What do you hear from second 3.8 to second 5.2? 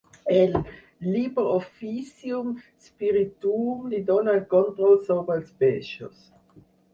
li dona el control